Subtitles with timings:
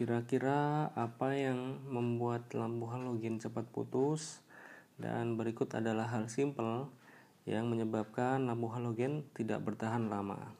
[0.00, 4.40] Kira-kira apa yang membuat lampu halogen cepat putus?
[4.96, 6.88] Dan berikut adalah hal simpel
[7.44, 10.56] yang menyebabkan lampu halogen tidak bertahan lama.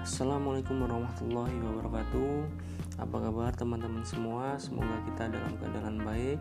[0.00, 4.60] Assalamualaikum warahmatullahi wabarakatuh Apa kabar teman-teman semua?
[4.60, 6.36] Semoga kita dalam keadaan baik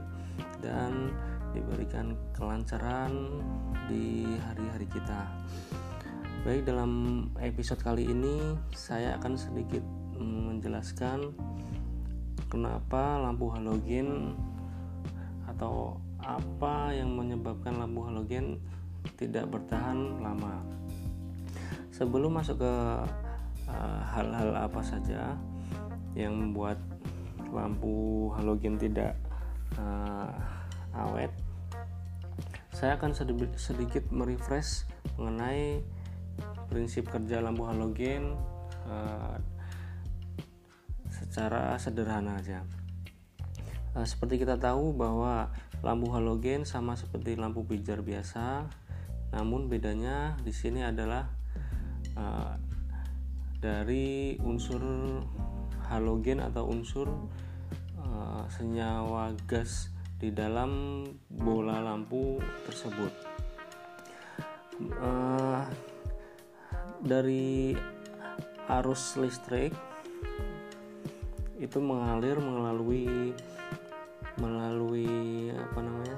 [0.60, 1.16] Dan
[1.56, 3.32] diberikan kelancaran
[3.88, 5.24] di hari-hari kita.
[6.44, 6.92] Baik dalam
[7.40, 9.80] episode kali ini Saya akan sedikit
[10.20, 11.32] menjelaskan
[12.52, 14.36] Kenapa lampu halogen
[15.48, 18.60] Atau apa yang menyebabkan lampu halogen
[19.16, 20.60] tidak bertahan lama.
[21.96, 22.74] Sebelum masuk ke
[23.70, 25.38] Eh, hal-hal uh, apa saja
[26.20, 26.76] yang membuat
[27.56, 29.16] lampu halogen tidak
[29.80, 30.36] uh,
[30.94, 31.32] awet.
[32.76, 33.12] Saya akan
[33.58, 34.88] sedikit, merefresh
[35.20, 35.84] mengenai
[36.72, 38.36] prinsip kerja lampu halogen
[38.88, 39.36] uh,
[41.10, 42.64] secara sederhana aja.
[43.96, 48.68] Uh, seperti kita tahu bahwa lampu halogen sama seperti lampu pijar biasa
[49.30, 51.30] namun bedanya di sini adalah
[52.18, 52.58] uh,
[53.62, 54.82] dari unsur
[55.90, 57.10] halogen atau unsur
[58.00, 59.90] uh, senyawa gas
[60.20, 63.14] di dalam bola lampu tersebut.
[64.80, 65.64] Uh,
[67.00, 67.76] dari
[68.68, 69.72] arus listrik
[71.60, 73.36] itu mengalir melalui
[74.40, 76.18] melalui apa namanya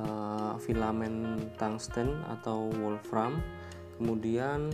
[0.00, 3.36] uh, filamen tungsten atau wolfram
[4.00, 4.72] kemudian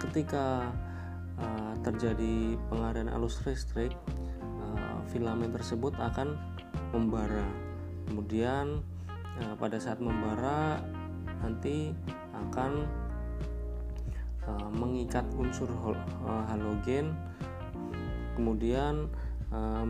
[0.00, 0.72] ketika
[1.42, 3.94] uh, terjadi pengaliran arus listrik
[4.62, 6.38] uh, filamen tersebut akan
[6.94, 7.46] membara.
[8.08, 8.82] Kemudian
[9.42, 10.82] uh, pada saat membara
[11.42, 11.94] nanti
[12.34, 12.86] akan
[14.46, 15.68] uh, mengikat unsur
[16.50, 17.14] halogen.
[18.38, 19.10] Kemudian
[19.50, 19.86] uh,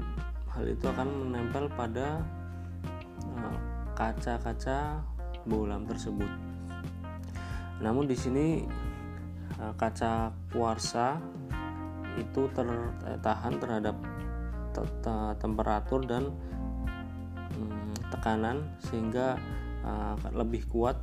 [0.53, 2.25] hal itu akan menempel pada
[3.99, 6.31] kaca-kaca uh, bolam tersebut.
[7.79, 8.63] Namun di sini
[9.59, 11.19] Eh, kaca kuarsa
[12.19, 13.97] itu tertahan terhadap
[15.39, 16.31] temperatur dan
[17.55, 19.39] hmm, tekanan sehingga
[19.83, 20.99] uh, lebih kuat.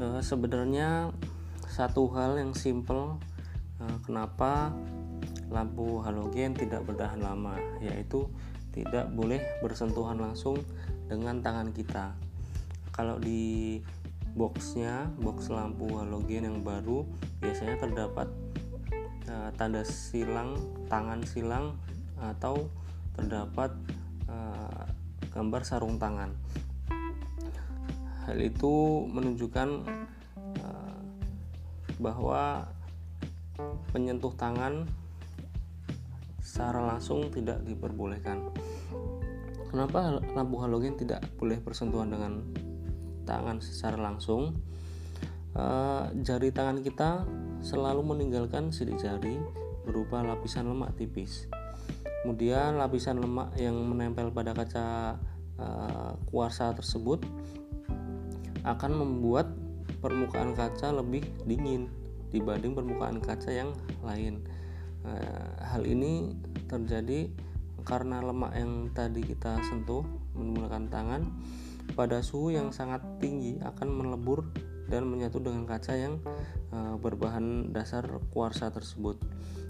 [0.00, 1.12] Uh, sebenarnya
[1.68, 3.18] satu hal yang simple
[4.06, 4.72] kenapa
[5.52, 8.26] lampu halogen tidak bertahan lama yaitu
[8.74, 10.58] tidak boleh bersentuhan langsung
[11.06, 12.10] dengan tangan kita.
[12.90, 13.78] Kalau di
[14.34, 17.06] boxnya box lampu halogen yang baru
[17.38, 18.26] biasanya terdapat
[19.30, 20.58] uh, tanda silang
[20.90, 21.78] tangan silang
[22.18, 22.66] atau
[23.14, 23.70] terdapat
[24.26, 24.84] uh,
[25.30, 26.34] gambar sarung tangan.
[28.26, 29.68] Hal itu menunjukkan
[30.58, 30.98] uh,
[32.02, 32.66] bahwa
[33.94, 34.90] penyentuh tangan
[36.44, 38.52] secara langsung tidak diperbolehkan.
[39.72, 42.44] Kenapa lampu halogen tidak boleh bersentuhan dengan
[43.24, 44.54] tangan secara langsung?
[45.56, 45.64] E,
[46.20, 47.24] jari tangan kita
[47.64, 49.40] selalu meninggalkan sidik jari
[49.88, 51.48] berupa lapisan lemak tipis.
[52.22, 55.16] Kemudian lapisan lemak yang menempel pada kaca
[55.56, 55.66] e,
[56.28, 57.24] kuarsa tersebut
[58.68, 59.48] akan membuat
[59.98, 61.88] permukaan kaca lebih dingin
[62.28, 63.72] dibanding permukaan kaca yang
[64.04, 64.44] lain.
[65.04, 66.32] Nah, hal ini
[66.64, 67.28] terjadi
[67.84, 70.00] karena lemak yang tadi kita sentuh
[70.32, 71.22] menggunakan tangan
[71.92, 74.48] pada suhu yang sangat tinggi akan melebur
[74.88, 76.16] dan menyatu dengan kaca yang
[76.72, 79.20] uh, berbahan dasar kuarsa tersebut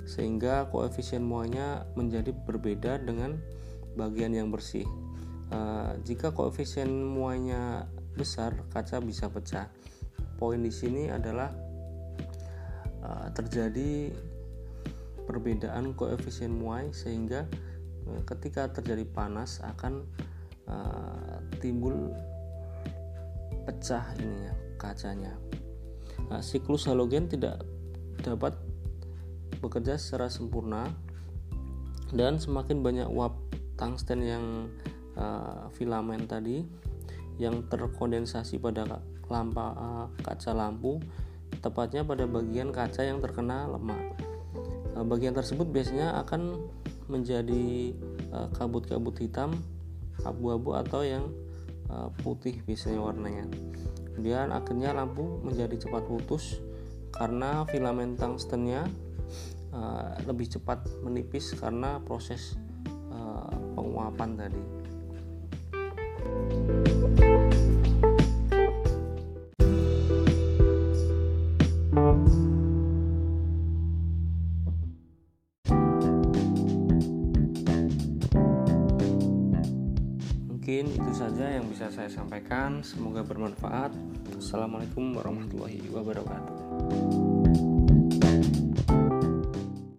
[0.07, 3.43] sehingga koefisien muanya menjadi berbeda dengan
[3.99, 4.87] bagian yang bersih.
[5.51, 9.67] Uh, jika koefisien muanya besar, kaca bisa pecah.
[10.39, 11.51] Poin di sini adalah
[13.37, 14.09] terjadi
[15.25, 17.49] perbedaan koefisien muai sehingga
[18.09, 20.05] eh, ketika terjadi panas akan
[20.69, 22.13] uh, timbul
[23.65, 25.33] pecah ini ya kacanya.
[26.29, 27.65] Nah, siklus halogen tidak
[28.21, 28.57] dapat
[29.61, 30.89] bekerja secara sempurna
[32.13, 33.33] dan semakin banyak uap
[33.81, 34.45] tungsten yang
[35.17, 36.65] uh, filamen tadi
[37.41, 41.01] yang terkondensasi pada lampa uh, kaca lampu
[41.65, 43.99] tepatnya pada bagian kaca yang terkena lemak
[45.03, 46.71] bagian tersebut biasanya akan
[47.11, 47.93] menjadi
[48.31, 49.59] eh, kabut-kabut hitam
[50.23, 51.27] abu-abu atau yang
[51.91, 53.51] uh, putih biasanya warnanya.
[54.15, 56.63] Kemudian akhirnya lampu menjadi cepat putus
[57.11, 58.87] karena filamen tungstennya
[60.23, 62.55] lebih cepat menipis karena proses
[63.75, 64.63] penguapan tadi
[80.65, 82.81] mungkin itu saja yang bisa saya sampaikan.
[82.81, 83.93] Semoga bermanfaat.
[84.33, 87.34] Assalamualaikum warahmatullahi wabarakatuh